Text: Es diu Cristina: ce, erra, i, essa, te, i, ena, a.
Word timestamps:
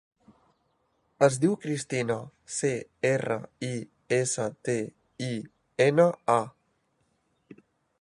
Es 1.27 1.35
diu 1.43 1.53
Cristina: 1.65 2.15
ce, 2.55 2.73
erra, 3.11 3.39
i, 3.69 3.71
essa, 4.19 4.49
te, 4.69 4.81
i, 5.29 5.31
ena, 5.91 6.11
a. 6.41 7.63